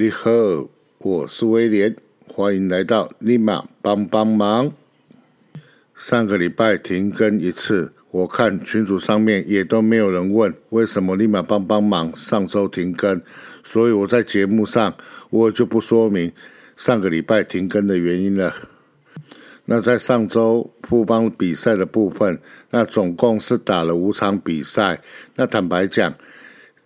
[0.00, 0.30] 你好，
[0.96, 1.94] 我是威廉，
[2.26, 4.72] 欢迎来到立马帮帮忙。
[5.94, 13.20] 上个礼拜停更一次，我看群组上面也都没有人问为什么立马帮帮忙上周停更，
[13.62, 14.94] 所以我在节目上
[15.28, 16.32] 我就不说明
[16.74, 18.54] 上个礼拜停更的原因了。
[19.66, 22.40] 那在上周富邦比赛的部分，
[22.70, 25.02] 那总共是打了五场比赛，
[25.34, 26.14] 那坦白讲。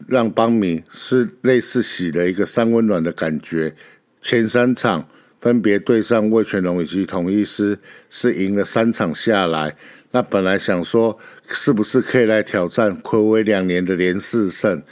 [0.06, 3.74] 让邦迷是类似洗了一个三温暖的感觉。
[4.20, 5.08] 前三场
[5.40, 9.76] 分别对上魏全龙以及统一师，是赢了三场下来。
[10.12, 11.18] 那本来想说，
[11.48, 14.82] 是不是可以来挑战暌违两年的连四胜？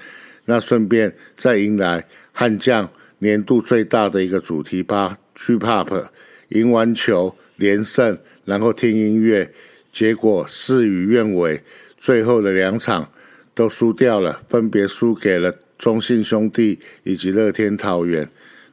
[0.46, 2.90] 那顺便再迎来悍将
[3.20, 6.06] 年度最大的一个主题吧去 PUB
[6.48, 9.52] 赢完球连胜，然后听音乐，
[9.92, 11.62] 结果事与愿违，
[11.96, 13.10] 最后的两场。
[13.54, 18.28] 都输掉了，分别输给了中信兄弟以及乐天桃园。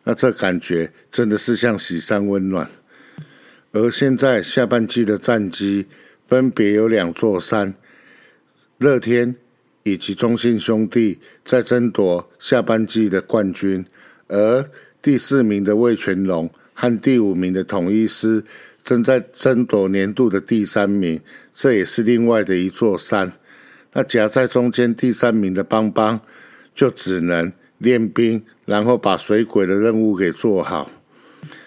[0.06, 2.70] 那这感觉真的是像喜山温暖。
[3.72, 5.86] 而现在下半季的战绩
[6.26, 7.76] 分别有两座山，
[8.78, 9.36] 乐天
[9.84, 13.86] 以及中信兄弟在争夺下半季的冠军，
[14.28, 14.66] 而
[15.02, 18.44] 第四名的魏全龙和第五名的统一师
[18.84, 21.22] 正在争夺年度的第三名，
[21.54, 23.34] 这也是另外的一座山。
[23.94, 26.22] 那夹在中间第三名的邦邦，
[26.76, 30.90] 就只能练兵，然后把水鬼的任务给做好。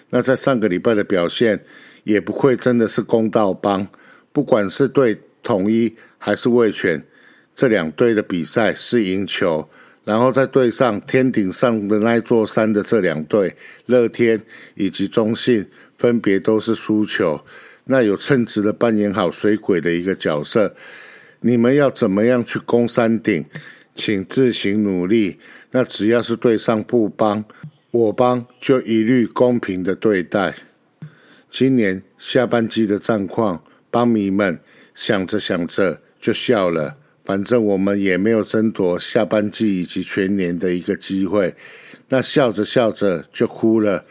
[0.09, 1.65] 那在上个礼拜的表现，
[2.03, 3.87] 也不愧真的是公道帮，
[4.31, 7.03] 不管是对统一还是卫权
[7.53, 9.67] 这两队的比赛是赢球，
[10.05, 13.55] 然后再对上天顶上的那座山的这两队
[13.87, 14.39] 乐天
[14.75, 17.43] 以及中信，分别都是输球。
[17.85, 20.75] 那有称职的扮演好水鬼的一个角色。
[21.45, 23.45] 你们要怎么样去攻山顶，
[23.93, 25.37] 请自行努力。
[25.71, 27.43] 那只要是对上不帮，
[27.91, 30.55] 我帮就一律公平的对待。
[31.49, 33.61] 今年下半季的战况，
[33.91, 34.57] 帮迷们
[34.95, 36.95] 想着想着就笑了。
[37.25, 41.53] 反正我们也没有争夺下半季以及全年的一个机会，
[42.07, 44.05] 那笑着笑着就哭了。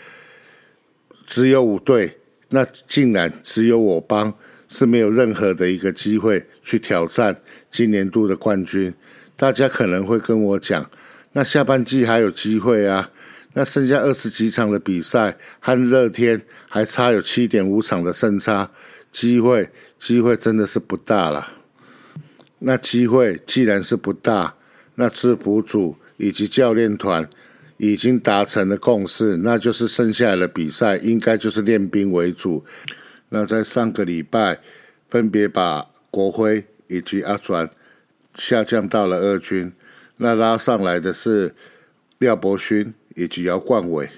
[1.26, 2.19] 只有五队，
[2.50, 4.34] 那竟然只有我帮。
[4.72, 7.38] 是没有任何的一个机会去挑战
[7.71, 8.94] 今年度的冠军。
[9.37, 10.91] 大家可能会跟我讲，
[11.33, 13.10] 那下半季还有机会啊？
[13.53, 16.41] 那剩下二十几场的比赛，和乐天
[16.71, 18.71] 还差有七点五场的胜差，
[19.10, 19.69] 机会
[19.99, 21.59] 机会真的是不大了。
[22.60, 24.54] 那机会既然是不大，
[24.94, 27.28] 那制服组以及教练团
[27.77, 32.65] 已经达成了共识，那就是剩下来的比赛应该就是练兵为主。
[33.34, 34.60] 那在上个礼拜，
[35.09, 37.70] 分别把国辉以及阿转
[38.34, 39.72] 下降到了二军，
[40.19, 41.54] 那拉上来的是
[42.19, 44.10] 廖伯勋以及姚冠伟。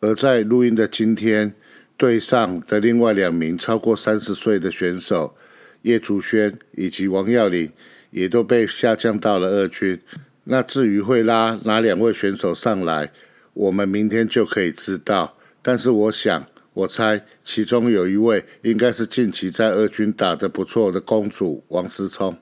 [0.00, 1.54] 而在录音的今天，
[1.98, 5.36] 队上的另外两名超过三十岁的选手
[5.82, 7.70] 叶竹轩以及王耀林，
[8.10, 10.00] 也都被下降到了二军。
[10.44, 13.12] 那至于会拉哪两位选手上来，
[13.52, 15.36] 我们明天就可以知道。
[15.60, 16.46] 但是我想。
[16.76, 22.36] 我猜其中有一位应该是近期在二军打得不错的公主王思聪。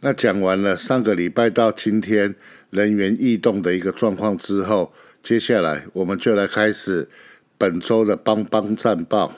[0.00, 2.34] 那讲完了上个礼拜到今天
[2.70, 7.08] 人员异动的一个状况之后，接下来我们就来开始
[7.56, 9.32] 本周的邦邦战报。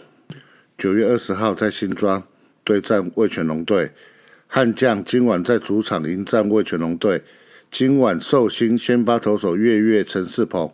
[0.79, 2.23] 九月二十号在新庄
[2.65, 3.93] 对战魏全龙队，
[4.47, 7.23] 悍将今晚在主场迎战魏全龙队。
[7.71, 10.73] 今晚寿星先发投手月月陈世鹏。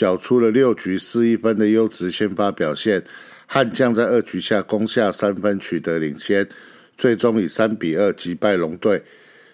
[0.00, 3.04] 缴出了六局四一分的优质先发表现，
[3.44, 6.48] 悍将在二局下攻下三分取得领先，
[6.96, 9.02] 最终以三比二击败龙队。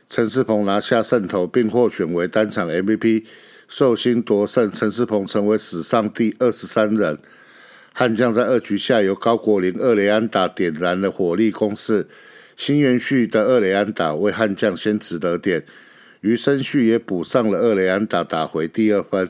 [0.09, 3.25] 陈世鹏拿下胜投，并获选为单场 MVP，
[3.67, 7.19] 寿星夺胜，陈世鹏成为史上第二十三人。
[7.93, 12.07] 悍将在二局下由高国林二雷安打点燃了火力攻势，
[12.57, 15.65] 新元旭的二雷安打为悍将先取得点，
[16.21, 19.29] 余生旭也补上了二雷安打，打回第二分。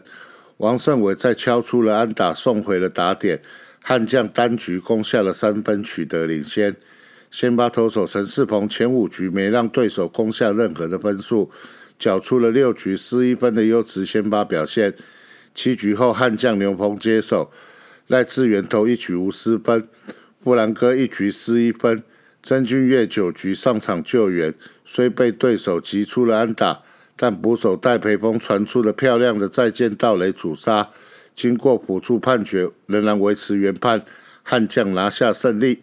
[0.59, 3.43] 王胜伟再敲出了安打，送回了打点。
[3.83, 6.75] 悍将单局攻下了三分，取得领先。
[7.31, 11.51] 先发投手陈世鹏前五局没让对手攻下任何的分数，
[11.99, 14.95] 缴出了六局失一分的优质先发表现。
[15.55, 17.53] 七局后，悍将牛鹏接手，
[18.07, 19.87] 赖志源投一局无失分，
[20.43, 22.03] 布兰哥一局失一分。
[22.43, 24.55] 曾俊岳九局上场救援，
[24.85, 26.83] 虽被对手击出了安打。
[27.17, 30.91] 但捕手戴培峰传出了漂亮的再见盗垒主杀，
[31.35, 34.05] 经过辅助判决，仍然维持原判，
[34.43, 35.83] 悍将拿下胜利。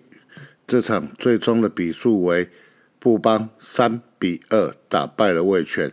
[0.66, 2.50] 这场最终的比数为
[3.00, 5.92] 布邦三比二打败了魏权。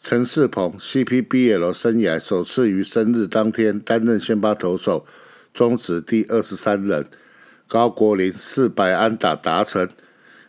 [0.00, 5.04] 陈世鹏 CPBL 生涯首次于生日当天担任先发投手，
[5.52, 7.04] 中职第二十三人。
[7.66, 9.88] 高国林四百安打达成，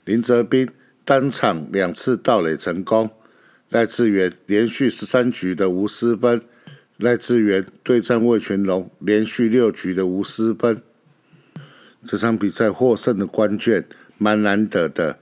[0.06, 0.70] 林哲斌
[1.04, 3.10] 单场两次盗垒成功，
[3.70, 6.42] 赖志源连续十三局的无失分，
[6.98, 10.82] 赖志源对战魏全龙连续六局的无失分。
[12.06, 13.86] 这场比赛获胜的关键
[14.18, 15.20] 蛮难得的，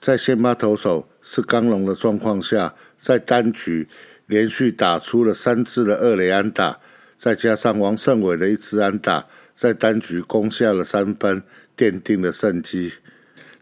[0.00, 2.74] 在先发投手是刚龙的状况下。
[3.00, 3.86] 在单局
[4.26, 6.80] 连续打出了三支的二垒安打，
[7.16, 11.44] 再加上王胜伟的一支安打，在单局攻下了三分，
[11.76, 12.94] 奠定了胜机。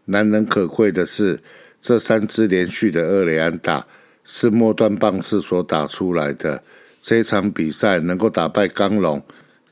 [0.05, 1.39] 难能可贵的是，
[1.79, 3.85] 这三支连续的二垒安打
[4.29, 6.61] 是末端棒次所打出来的。
[6.99, 9.23] 这场比赛能够打败刚龙，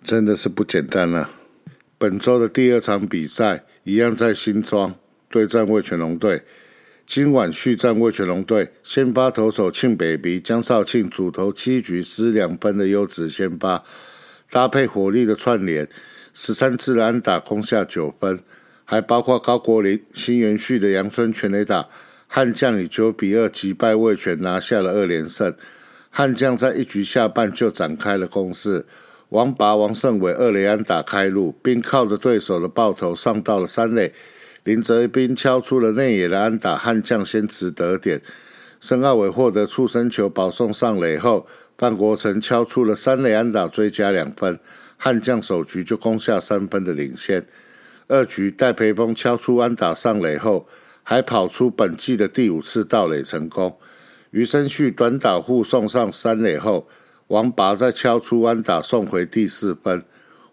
[0.02, 1.30] 真的是不简单了。
[1.98, 4.96] 本周的第二场比赛一样在新庄
[5.30, 6.44] 对战味全龙队。
[7.06, 13.84] 今晚续战味全龙队，先发投手庆北鼻江少庆主投七局失两分的优质先发，
[14.50, 15.88] 搭配火力的串联，
[16.34, 18.40] 十三次安打攻下九分，
[18.86, 21.88] 还包括高国林、新元旭的阳春全垒打，
[22.36, 25.56] 悍将以九比二击败魏全，拿下了二连胜。
[26.10, 28.86] 悍将在一局下半就展开了攻势，
[29.30, 34.12] 王拔、王胜伟二垒安打开路，并靠着对手的爆头上到了三垒。
[34.66, 38.22] 林哲斌敲出了内野的安打，悍将先持得点。
[38.82, 41.48] 申奥伟获得触身球保送上垒后，
[41.78, 44.60] 范国成敲出了三垒安打追加两分，
[44.98, 47.48] 悍将首局就攻下三分的领先。
[48.10, 50.68] 二局戴培峰敲出安打上垒后，
[51.06, 53.78] 还跑出本季的第五次盗垒成功。
[54.32, 56.90] 余生旭短打护送上三垒后，
[57.28, 60.04] 王拔再敲出安打送回第四分。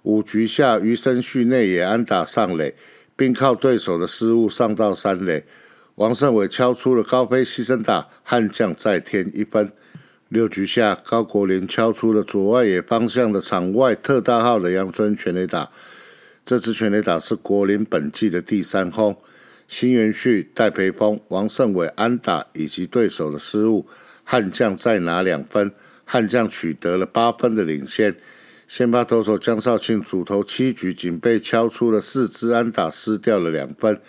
[0.02, 2.76] 五局下余生旭内野安打上垒。
[3.14, 5.44] 并靠对手的失误上到三垒，
[5.96, 9.70] 王胜伟敲出了高飞牺牲打，悍将再添一分。
[10.28, 15.70] 六局下，高国林敲出了左外野方向的场外特大号的阳春全垒打，
[16.44, 19.14] 这支全垒打是国林本季的第三轰。
[19.66, 23.86] 新元旭、戴培峰、王胜伟安打以及对手的失误，
[24.24, 25.72] 悍将再拿两分，
[26.04, 28.14] 悍将取得了八分的领先。
[28.68, 34.00] 先发投手江少庆主投七局，仅被敲出了四支安打，失掉了两分，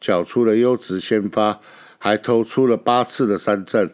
[0.00, 1.60] 缴出了优质先发，
[1.98, 3.90] 还投出了八次的三振。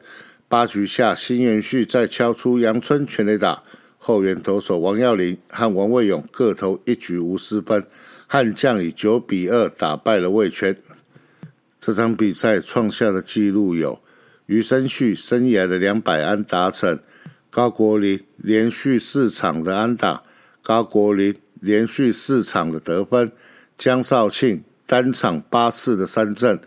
[0.47, 3.65] 八局下，新元旭再敲出阳春全垒打，
[3.99, 7.85] 后援投手王耀林和王卫勇各投一局无失分，
[8.29, 10.77] 悍将以九比二打败了魏全。
[11.87, 14.01] 这场比赛创下的纪录有
[14.47, 16.99] 余生旭生涯的两百安达成。
[17.51, 20.23] 高国林连续四场的安打，
[20.63, 23.31] 高国林连续四场的得分，
[23.77, 26.59] 江少庆单场八次的三振，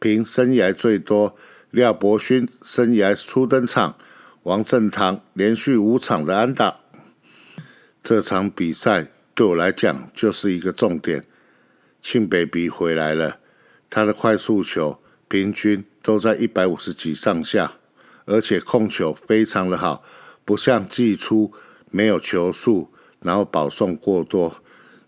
[0.00, 1.36] 凭生涯最多。
[1.70, 3.96] 廖伯勋生涯初登场，
[4.42, 6.80] 王振堂连续五场的安打。
[8.02, 9.06] 这场比赛
[9.36, 11.24] 对我来讲就是一个重点。
[12.02, 13.38] 庆 baby 回来了，
[13.94, 14.98] 他的快速球
[15.28, 17.74] 平均都在一百五十几上下，
[18.24, 20.02] 而且控球非常的好。
[20.44, 21.52] 不像季初
[21.92, 24.60] 没有球速，然后保送过多，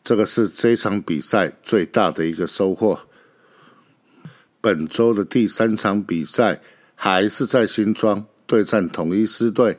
[0.05, 3.01] 这个是这场比赛最大的一个收获。
[4.61, 6.63] 本周的第三场比赛
[6.95, 9.79] 还是在新庄对战统一狮队，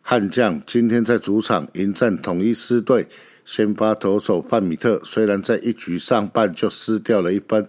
[0.00, 3.06] 悍将今天在主场迎战统一狮队，
[3.44, 7.68] 先发投手范米特虽然在一局上半就失掉了一分，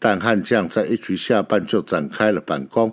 [0.00, 2.92] 但悍将在一局下半就展开了反攻，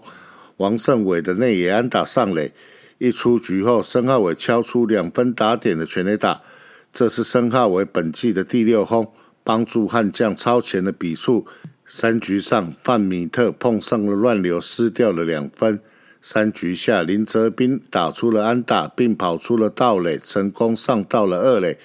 [0.58, 2.54] 王胜伟的内野安打上垒。
[3.00, 6.42] 一出局后，申浩伟敲出两分打点的全垒打，
[6.92, 9.12] 这是申浩伟本季的第六轰，
[9.44, 11.48] 帮助悍将超前的比数。
[11.86, 15.80] 三局上，范米特碰上了乱流，失掉了两分。
[16.22, 21.78] 三局下，林哲斌打出了安打，并跑出了盗垒，成功上到了二垒。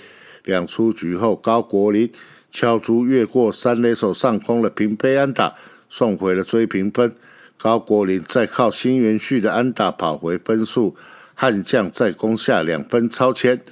[0.42, 2.10] 两出局后，高国林
[2.52, 5.56] 敲出越过三垒手上空的平飞安打，
[5.88, 7.14] 送回了追平分。
[7.56, 10.94] 高国林再靠新元旭的安打跑回分数，
[11.34, 13.62] 悍将再攻下两分超前，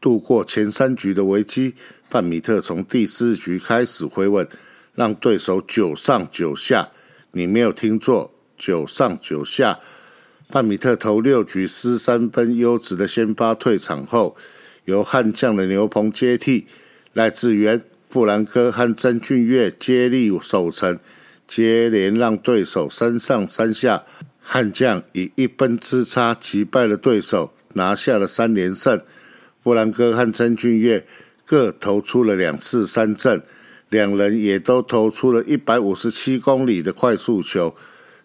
[0.00, 1.74] 度过前三局的危机。
[2.10, 4.48] 范米特从第四局开始回稳，
[4.94, 6.90] 让对手九上九下。
[7.32, 9.78] 你没有听错，九上九下。
[10.48, 14.36] 范米特投六局失三分，优质的先发退场后，
[14.84, 16.66] 由悍将的牛棚接替，
[17.12, 17.82] 赖志源、
[18.14, 21.00] 布兰科和曾俊岳接力守城。
[21.48, 24.04] 接连让对手三上三下，
[24.40, 29.00] 悍将以一分之差击败了对手，拿下了三连胜。
[29.64, 31.04] 布兰哥和曾俊岳
[31.44, 33.42] 各投出了两次三振，
[33.88, 37.74] 两人也都投出了一百五十七公里的快速球。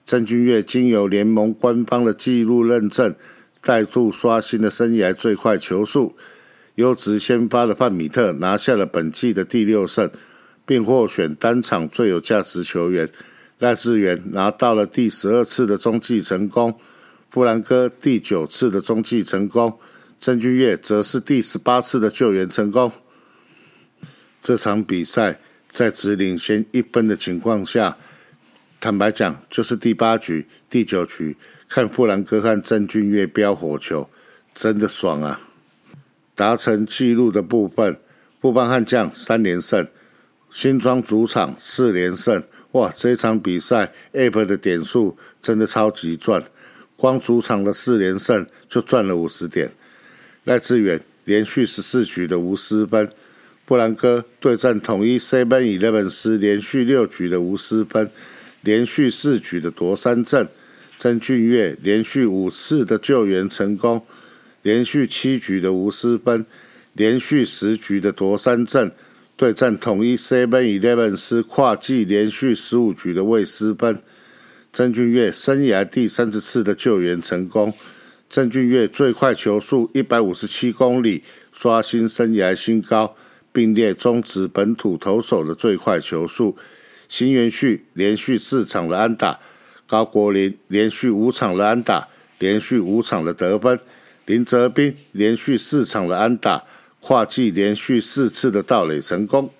[0.05, 3.15] 郑俊岳经由联盟官方的记录认证，
[3.63, 6.15] 再度刷新了生涯最快球速。
[6.79, 10.09] 优质先发的范米特拿下了本季的第六胜，
[10.65, 13.09] 并获选单场最有价值球员。
[13.57, 16.73] 赖志源拿到了第十二次的中继成功，
[17.29, 19.77] 布兰哥第九次的中继成功，
[20.21, 22.89] 郑俊岳则是第十八次的救援成功。
[24.39, 25.37] 这场比赛
[25.73, 27.97] 在只领先一分的情况下，
[28.79, 31.35] 坦白讲就是第八局、第九局，
[31.67, 34.09] 看布兰哥和郑俊岳飙火球，
[34.53, 35.41] 真的爽啊！
[36.39, 37.97] 达成纪录的部分，
[38.39, 39.85] 布邦悍将三连胜，
[40.49, 42.41] 新庄主场四连胜。
[42.71, 46.41] 哇，这场比赛 App 的点数真的超级赚，
[46.95, 49.71] 光主场的四连胜就赚了五十点。
[50.45, 53.11] 赖志远连续十四局的无失分，
[53.65, 58.09] 布兰哥对战统一 Seven Eleven 斯连续六局的无失分，
[58.61, 60.47] 连续四局的夺三振，
[60.97, 64.05] 曾俊岳连续五次的救援成功。
[64.61, 66.45] 连续七局的无失分，
[66.93, 68.91] 连续十局的夺三振，
[69.37, 74.01] 对战统一 Seven Eleven 是跨季连续十五局的未失分。
[74.71, 77.73] 郑俊岳生涯第三十次的救援成功，
[78.29, 83.15] 郑俊岳最快球速一百五十七公里，刷新生涯新高，
[83.51, 86.55] 并列中职本土投手的最快球速。
[87.07, 89.39] 新元旭连续四场的安打，
[89.87, 93.79] 高国林连续五场的安打，连续五场的得分。
[94.29, 96.63] 林泽斌连续四场的安打，
[96.99, 99.51] 跨季连续四次的盗垒成功。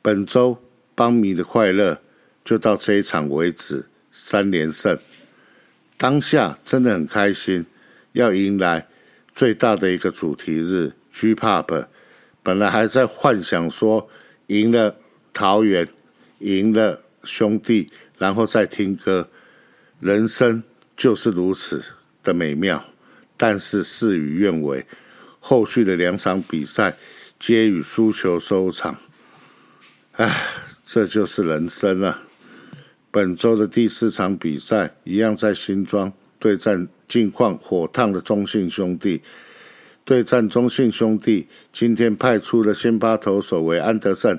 [0.00, 0.56] 本周
[0.94, 2.00] 邦迷的快乐
[2.44, 4.96] 就到这一场为止，三连胜。
[5.96, 7.66] 当下真的很开心，
[8.12, 8.86] 要迎来
[9.34, 11.86] 最大的一个主题日 G Pop。
[12.44, 14.08] 本来还在幻想说
[14.46, 14.94] 赢了
[15.32, 15.88] 桃园，
[16.38, 19.28] 赢了兄弟，然后再听歌。
[19.98, 20.62] 人生
[20.96, 21.82] 就是如此
[22.22, 22.84] 的美妙。
[23.40, 24.84] 但是事与愿违，
[25.38, 26.98] 后续的两场比赛
[27.38, 28.98] 皆以输球收场。
[30.12, 30.46] 唉，
[30.84, 32.20] 这就是人生啊！
[33.10, 39.22] 本周的第四场比赛一样在新庄对战近况火烫的中信兄弟。
[40.04, 44.38] 对战中信兄弟，今天派出的先发投手为安德胜。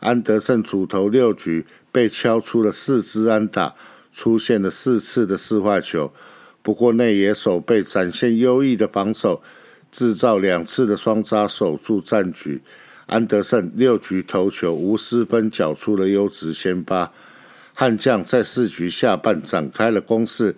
[0.00, 3.76] 安德胜主投六局，被敲出了四支安打，
[4.12, 6.12] 出现了四次的四坏球。
[6.62, 9.42] 不过内野守备展现优异的防守，
[9.90, 12.60] 制造两次的双杀守住战局。
[13.06, 17.12] 安德胜六局投球无失分，缴出了优质先发。
[17.74, 20.54] 悍将在四局下半展开了攻势。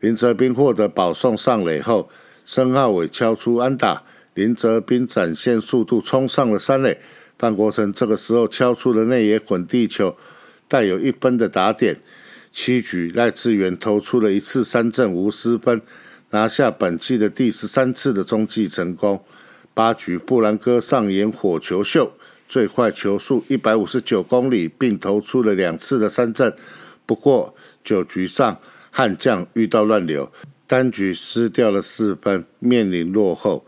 [0.00, 2.10] 林泽斌获得保送上垒后，
[2.44, 4.02] 申浩伟敲出安打，
[4.34, 6.98] 林泽斌展现速度冲上了三垒。
[7.38, 10.16] 范国成这个时候敲出了内野滚地球，
[10.68, 11.96] 带有一分的打点。
[12.56, 15.82] 七局赖志源投出了一次三振无失分，
[16.30, 19.22] 拿下本季的第十三次的中继成功。
[19.74, 22.10] 八局布兰哥上演火球秀，
[22.48, 26.50] 最快球速一百五十九公里，并投出了两次的三振。
[27.04, 28.58] 不过九局上
[28.90, 30.32] 悍将遇到乱流，
[30.66, 33.66] 单局失掉了四分，面临落后。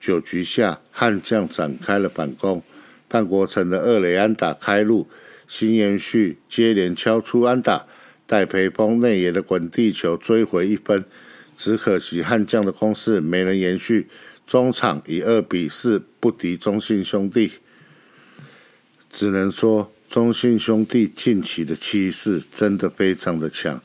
[0.00, 2.62] 九局下悍将展开了反攻，
[3.10, 5.06] 范国成的二垒安打开路，
[5.46, 7.84] 新延续接连敲出安打。
[8.30, 11.04] 戴培峰内野的滚地球追回一分，
[11.56, 14.06] 只可惜悍将的攻势没能延续，
[14.46, 17.50] 中场以二比四不敌中信兄弟。
[19.10, 23.82] 只能说中信兄弟近期的气势真的非常的强，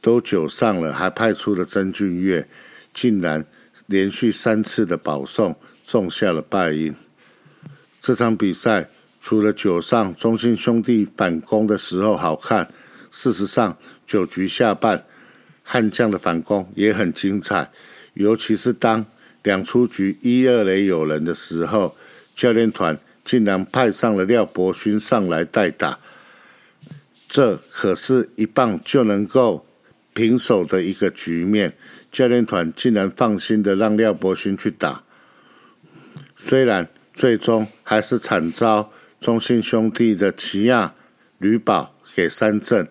[0.00, 2.48] 都九上了，还派出了曾俊岳，
[2.94, 3.44] 竟然
[3.86, 6.94] 连续三次的保送种下了败因。
[8.00, 8.88] 这场比赛
[9.20, 12.72] 除了九上中信兄弟反攻的时候好看。
[13.12, 13.76] 事实上，
[14.06, 15.04] 九局下半，
[15.62, 17.70] 悍将的反攻也很精彩，
[18.14, 19.04] 尤其是当
[19.42, 21.94] 两出局一二垒有人的时候，
[22.34, 25.98] 教练团竟然派上了廖伯勋上来代打，
[27.28, 29.66] 这可是一棒就能够
[30.14, 31.76] 平手的一个局面，
[32.10, 35.04] 教练团竟然放心的让廖伯勋去打，
[36.38, 38.90] 虽然最终还是惨遭
[39.20, 40.94] 中信兄弟的奇亚
[41.38, 42.88] 吕宝给三振。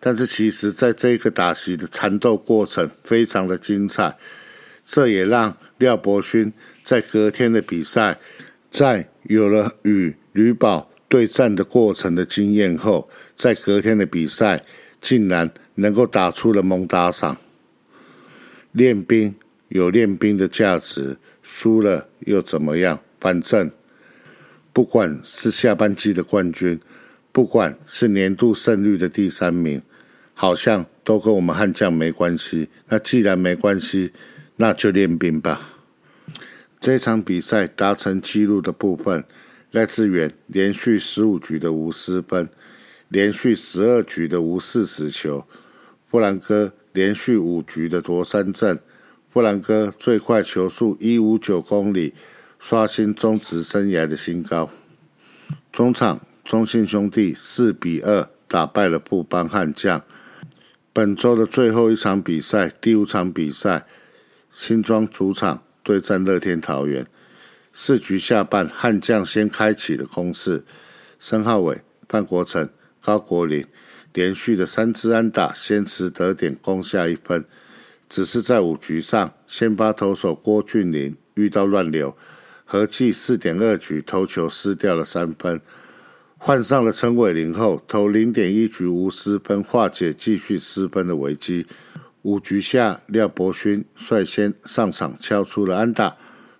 [0.00, 4.16] 但是其实，在这个打席的缠斗过程非常的精彩，
[4.84, 6.52] 这也让廖伯勋
[6.82, 8.18] 在隔天的比赛，
[8.70, 14.62] 在有了与吕宝对战的过程的经验后，在隔天的比赛
[15.00, 17.36] 竟然能够打出了蒙打赏。
[18.72, 19.34] 练兵
[19.68, 23.00] 有练兵的价值，输了又怎么样？
[23.18, 23.70] 反正
[24.72, 26.78] 不管是下半季的冠军，
[27.34, 29.82] 不管是年度胜率的第三名。
[30.36, 32.68] 好像都跟我们悍将没关系。
[32.88, 34.10] 那既然没关系，
[34.56, 35.60] 那就练兵吧。
[36.80, 39.24] 这场比赛达成纪录的部分，
[39.70, 42.48] 赖志远连续十五局的无失分，
[43.08, 45.46] 连续十二局的无四死球，
[46.10, 48.80] 布兰哥连续五局的夺三振，
[49.32, 52.12] 布兰哥最快球速一五九公里，
[52.58, 54.68] 刷新中职生涯的新高。
[55.72, 60.04] 中场中信兄弟四比二打败了布邦悍将。
[60.92, 63.86] 本周的最后一场比赛，第五场比赛，
[64.50, 67.06] 新庄主场对战乐天桃园。
[67.72, 70.64] 四局下半，悍将先开启了攻势，
[71.18, 72.68] 申浩伟、范国成、
[73.00, 73.66] 高国林
[74.12, 77.44] 连续的三支安打，先持得点攻下一分。
[78.08, 82.16] 只是在五局上，先发投手郭俊麟遇到乱流，
[82.64, 85.60] 合计四点二局投球失掉了三分。
[86.46, 91.66] 换上了陈伟林后，投零点一局无失分，化解继续失分的危机。
[92.20, 96.18] 五局下，廖伯勋率先上场敲出了安打，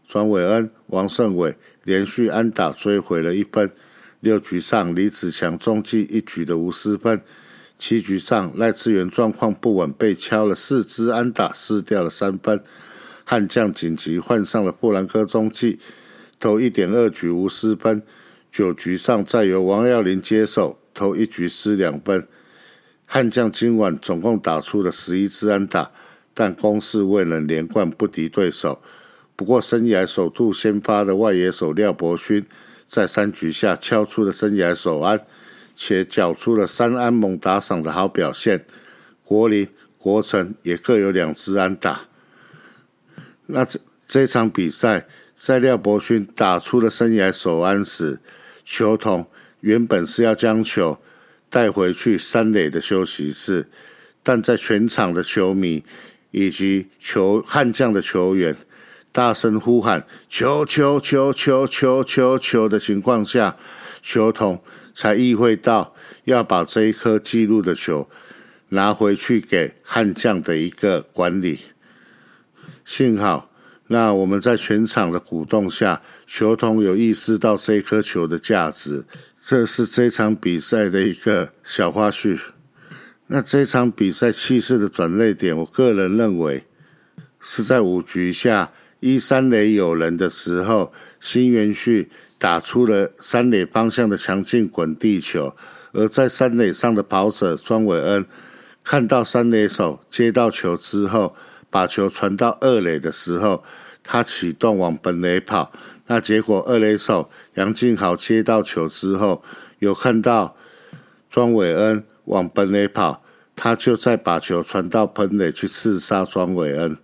[0.08, 3.70] 庄伟恩、王胜伟连续安打追回了一分。
[4.20, 7.20] 六局上，李子强中继一局的无失分。
[7.78, 12.64] 七局上，赖志源状况不稳，被敲了四支安打，失掉了三分。
[13.24, 15.78] 悍将紧急换上了布兰科中继，
[16.40, 18.02] 投一点二局无失分。
[18.54, 22.28] 九局上再由王耀林接手，投一局失两分。
[23.04, 25.90] 悍将今晚总共打出了十一支安打，
[26.32, 28.80] 但攻势未能连贯，不敌对手。
[29.34, 32.46] 不过，生涯首度先发的外野手廖伯勋，
[32.86, 35.26] 在三局下敲出了生涯首安，
[35.74, 38.64] 且缴出了三安猛打赏的好表现。
[39.24, 39.66] 国林、
[39.98, 42.02] 国成也各有两支安打。
[43.46, 48.20] 那这这场比赛，在廖伯勋打出了生涯首安时，
[48.64, 49.28] 球童
[49.60, 50.98] 原本是要将球
[51.48, 53.68] 带回去三垒的休息室，
[54.22, 55.84] 但在全场的球迷
[56.30, 58.56] 以及球悍将的球员
[59.12, 63.56] 大声呼喊“球球球球球球球”的情况下，
[64.02, 64.62] 球童
[64.94, 68.08] 才意会到要把这一颗记录的球
[68.70, 71.60] 拿回去给悍将的一个管理。
[72.84, 73.53] 幸好。
[73.94, 79.04] 那我们在全场的鼓动下，球童有意识到这颗球的价值，
[79.40, 82.40] 这是这场比赛的一个小花絮。
[83.28, 86.64] 那这场比赛气势的转捩点，我个人认为
[87.38, 95.54] 是在五局下一三垒有人的时候，新元旭打出了三垒方向的强劲滚地球，
[95.92, 98.26] 而在三垒上的跑者庄伟恩
[98.82, 101.36] 看到三垒手接到球之后。
[101.70, 103.64] 把球传到二垒的时候，
[104.04, 105.72] 他启动往本垒跑。
[106.06, 109.42] 那结果二垒手杨敬豪接到球之后，
[109.78, 110.54] 有看到
[111.30, 113.24] 庄伟恩往本垒跑，
[113.56, 116.98] 他就再把球传到本垒去刺杀庄伟恩。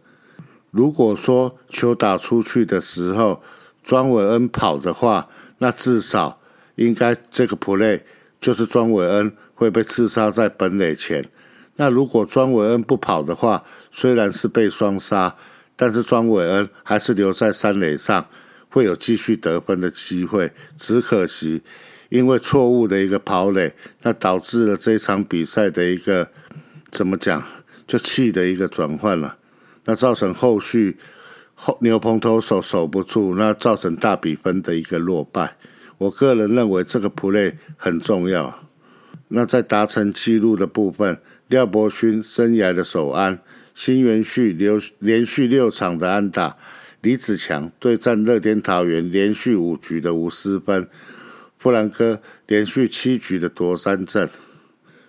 [0.70, 3.42] 如果说球打出去的时候，
[3.82, 6.40] 庄伟恩跑的话，那至少
[6.74, 8.02] 应该这个 play
[8.40, 11.28] 就是庄伟恩会被刺杀在本垒前。
[11.76, 15.34] 那如果庄伟恩不跑的话，虽然是被双杀，
[15.80, 18.26] 但是庄伟恩还是留在三垒上，
[18.68, 20.52] 会有继续得分的机会。
[20.76, 21.62] 只可惜，
[22.10, 26.28] 因为错误的一个跑垒，那导致了这场比赛的一个
[26.90, 27.42] 怎么讲，
[27.86, 29.38] 就气的一个转换了。
[29.86, 30.98] 那造成后续
[31.54, 35.56] 后牛棚投手守不住，那造成大比分的一个落败。
[35.96, 38.68] 我个人认为这个 play 很重要。
[39.28, 41.18] 那在达成纪录的部分。
[41.48, 43.40] 廖伯勋生涯的首安，
[43.82, 46.58] 新元旭留连续六场的安打，
[47.00, 50.86] 李子强对战乐天桃园连续五局的无失分，
[51.56, 54.28] 布兰科连续七局的夺三振。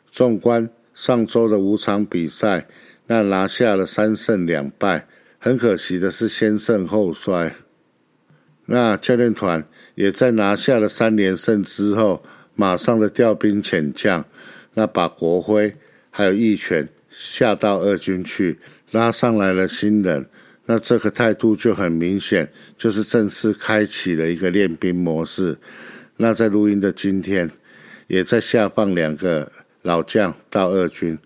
[0.10, 2.66] 纵观上周的五场比赛，
[3.08, 5.06] 那拿下了三胜两败，
[5.38, 7.54] 很可惜的是先胜后衰。
[8.68, 12.24] 那教练团也在拿下了三连胜之后，
[12.56, 14.26] 马上的调兵遣将，
[14.76, 15.76] 那把国徽。
[16.14, 18.58] 还有义拳下到二军去
[18.92, 20.26] 拉上来了新人，
[20.66, 25.58] 那这个态度就很明显，就是正式开启了一个练兵模式。
[26.18, 27.52] 那在录音的今天，
[28.08, 31.20] 也在下放两个老将到二军，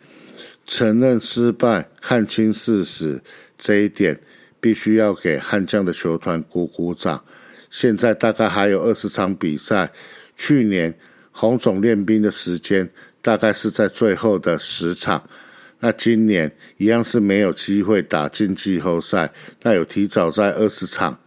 [0.65, 3.21] 承认失败，看清事实，
[3.57, 4.19] 这一点
[4.59, 7.23] 必须要给悍将的球团鼓鼓掌。
[7.69, 9.91] 现在大概还有二十场比赛，
[10.35, 10.97] 去年
[11.31, 12.89] 红总练兵的时间。
[13.21, 15.27] 大概是在最后的十场，
[15.85, 19.31] 那今年一样是没有机会打进季后赛。
[19.61, 21.19] 那有提早在二十场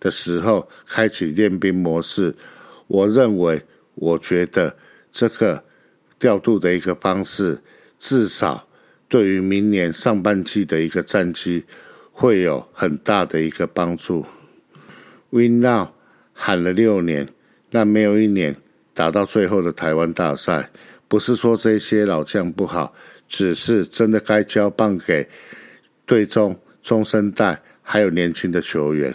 [0.00, 2.34] 的时候开启练兵模式，
[2.86, 3.62] 我认为，
[3.94, 4.74] 我觉得
[5.12, 5.62] 这个
[6.18, 7.60] 调度的一个方式，
[7.98, 8.66] 至少
[9.06, 11.66] 对于明年上半季的一个战绩
[12.10, 14.24] 会有很大的一个帮助。
[15.28, 15.88] Win now
[16.32, 17.28] 喊了六年，
[17.68, 18.56] 那没有一年
[18.94, 20.70] 打到最后的台湾大赛。
[21.08, 22.92] 不是说这些老将不好，
[23.28, 25.28] 只是真的该交棒给
[26.04, 29.14] 队中中生代还有年轻的球员。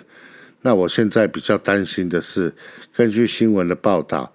[0.62, 2.54] 那我现在比较担心的是，
[2.94, 4.34] 根据新闻的报道，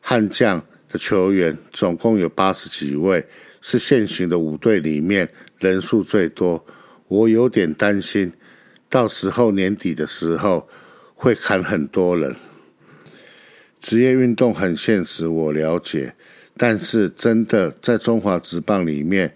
[0.00, 3.26] 悍将的球员总共有八十几位，
[3.60, 6.64] 是现行的五队里面人数最多。
[7.08, 8.32] 我有点担心，
[8.88, 10.68] 到时候年底的时候
[11.14, 12.34] 会砍很多人。
[13.80, 16.14] 职业运动很现实，我了解。
[16.56, 19.34] 但是，真的在中华职棒里面，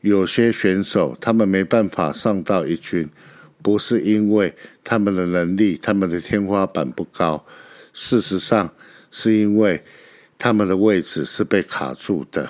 [0.00, 3.08] 有些选手他们没办法上到一军，
[3.62, 7.44] 不是因为他们的能力、他们的天花板不高，
[7.92, 8.72] 事实上
[9.10, 9.82] 是因为
[10.36, 12.48] 他们的位置是被卡住的。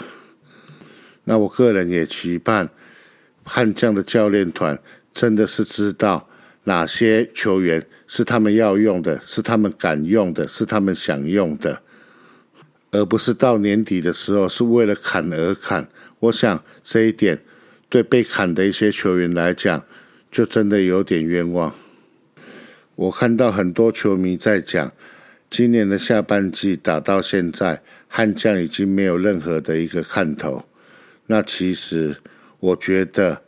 [1.25, 2.69] 那我个人也期盼
[3.45, 4.79] 悍将的教练团
[5.13, 6.29] 真的是知道
[6.65, 11.83] 哪些球员是他们要用的，是他们敢用的，是他们想用的。
[12.91, 15.89] 而不是到年底的时候是为了砍而砍，
[16.21, 17.43] 我想这一点
[17.89, 19.85] 对被砍的一些球员来讲，
[20.31, 21.75] 就真的有点冤枉。
[22.95, 24.93] 我看到很多球迷在讲，
[25.51, 30.65] 今年的下半季打到现在，悍将已经没有任何的一个看头。
[31.27, 32.17] 那其实
[32.59, 33.43] 我觉得，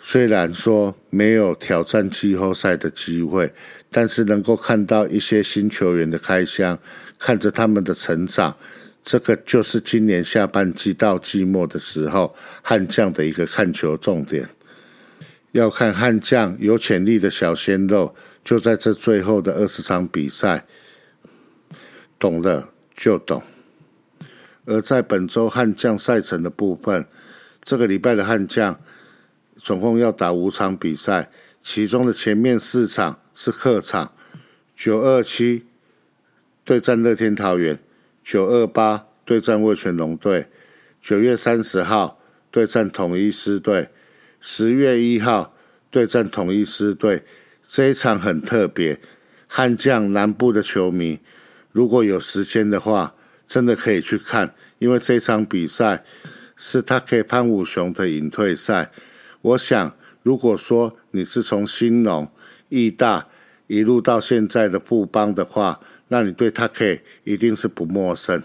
[0.00, 3.52] 虽然说没有挑战季后赛的机会，
[3.90, 6.78] 但是能够看到一些新球员的开箱。
[7.22, 8.56] 看着他们的成长，
[9.00, 14.48] 这个就是今年下半季到季末的时候，悍将的一个看球重点。
[15.52, 20.66] 要看悍将有潜力的小鲜肉，就在这最后的二十场比赛，
[22.18, 23.40] 懂了就懂。
[24.64, 27.06] 而在本周悍将赛程的部分，
[27.62, 28.80] 这个礼拜的悍将
[29.56, 31.30] 总共要打五场比赛，
[31.62, 34.12] 其中的前面四场是客场，
[34.74, 35.66] 九二七。
[36.64, 37.78] 对战乐天桃园，
[38.22, 40.48] 九二八对战味全龙队，
[41.00, 42.20] 九月三十号
[42.50, 43.88] 对战统一狮队，
[44.40, 45.54] 十月一号
[45.90, 47.24] 对战统一狮队。
[47.66, 49.00] 这一场很特别，
[49.46, 51.20] 悍将南部的球迷
[51.70, 53.14] 如果有时间的话，
[53.46, 56.04] 真的可以去看，因为这场比赛
[56.54, 58.92] 是他给潘武雄的引退赛。
[59.40, 62.30] 我想，如果说你是从兴农、
[62.68, 63.26] 义大
[63.66, 65.80] 一路到现在的布邦的话，
[66.12, 68.42] 那你对他可以一定是不陌生，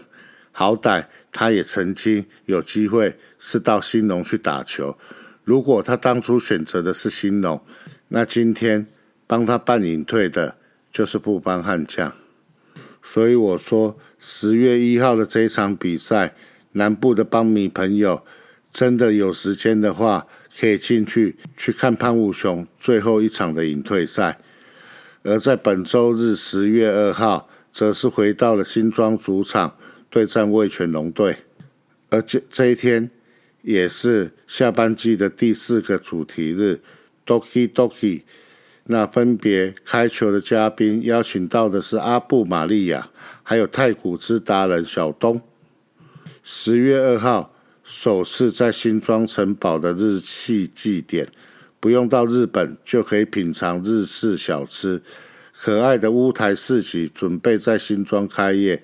[0.54, 4.98] 好歹他也曾经有机会是到新农去打球。
[5.44, 7.62] 如果他当初选择的是新农，
[8.08, 8.88] 那今天
[9.28, 10.56] 帮他办隐退的
[10.94, 12.14] 就是不帮悍将。
[13.04, 16.34] 所以我说十月一号的这一场比赛，
[16.72, 18.24] 南部的帮迷朋友
[18.72, 20.26] 真的有时间的话，
[20.58, 24.38] 可以进去去看潘武雄最后一场的隐退赛。
[25.24, 27.50] 而在本周日十月二号。
[27.78, 29.78] 则是回到了新庄主场
[30.10, 31.38] 对战味全龙队，
[32.10, 33.12] 而这这一天
[33.62, 36.82] 也是下半季的第四个主题日
[37.24, 38.24] ，Doki Doki。
[38.86, 43.12] 那分别开球的嘉宾邀请到的是阿布玛利亚，
[43.44, 45.40] 还有太古之达人小东。
[46.42, 51.28] 十月二号首次在新庄城堡的日系祭典，
[51.80, 55.00] 不用到日本就可以品尝日式小吃。
[55.60, 58.84] 可爱的乌台市集准备在新庄开业，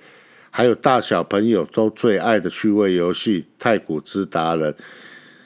[0.49, 4.73] 还有大小朋友都最爱的趣味游戏《太古之达人》，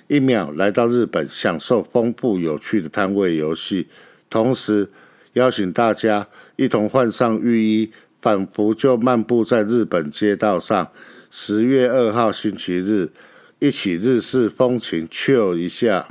[0.08, 3.88] 一秒来到日本享受丰富有趣的摊位游戏，
[4.30, 4.90] 同时
[5.34, 10.90] 邀请大家一同换上浴衣，仿佛就漫步在日本街道上。
[11.30, 13.12] 十月二号星期日，
[13.60, 16.08] 一起日式风情 chill 一下。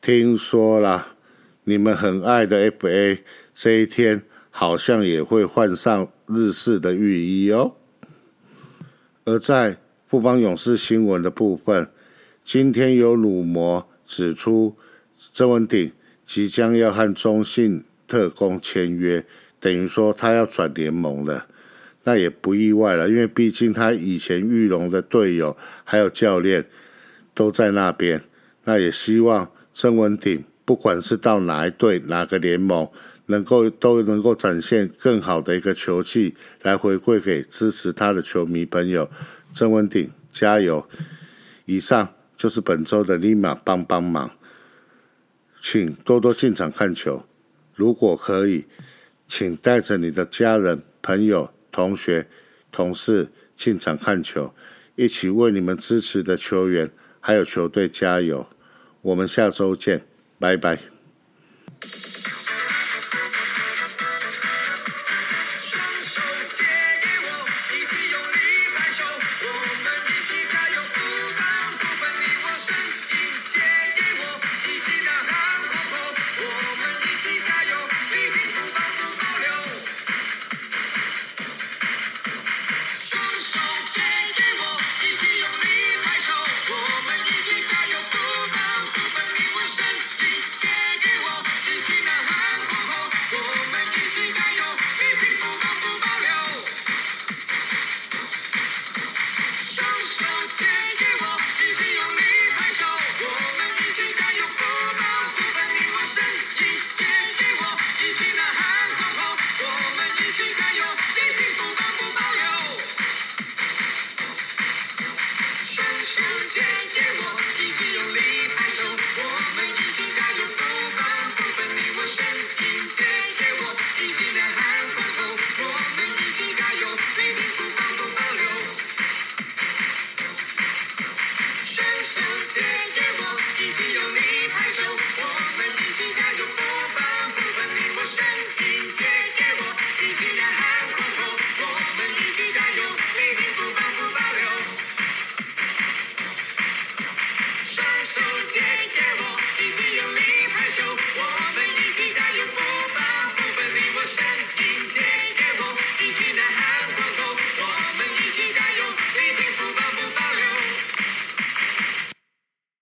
[0.00, 1.08] 听说啦。
[1.66, 3.20] 你们很爱的 FA
[3.54, 7.76] 这一天好像也会换上日式的浴衣哦。
[9.24, 11.88] 而在富邦勇士新闻的部分，
[12.44, 14.76] 今天有鲁模指出，
[15.32, 15.92] 郑文鼎
[16.26, 19.24] 即将要和中信特工签约，
[19.60, 21.46] 等于说他要转联盟了。
[22.02, 26.66] 那也不意外了，因为毕竟他以前玉龙的队友还有教练
[27.32, 28.22] 都在那边。
[28.64, 30.44] 那也希望郑文鼎。
[30.66, 32.90] 不管是到哪一队、哪个联盟，
[33.26, 39.10] 能够都能够展现更好的一个球技，来回馈给支持他的球迷朋友。
[39.52, 40.88] 郑文鼎加油！
[41.64, 44.30] 以上就是本周的立马帮帮忙，
[45.62, 47.24] 请多多进场看球。
[47.74, 48.66] 如果可以，
[49.26, 52.28] 请带着你的家人、朋友、同学、
[52.70, 54.54] 同事进场看球，
[54.96, 58.46] 一起为你们支持的球员还有球队加油。
[59.00, 60.04] 我们下周见，
[60.38, 60.78] 拜拜。